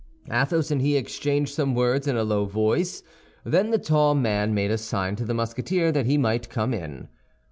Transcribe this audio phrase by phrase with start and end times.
[0.31, 3.03] Athos and he exchanged some words in a low voice,
[3.43, 7.07] then the tall man made a sign to the Musketeer that he might come in.